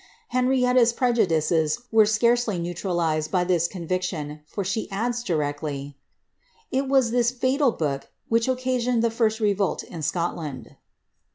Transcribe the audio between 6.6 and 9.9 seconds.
it was this fatal book which occasioned ilic first revolt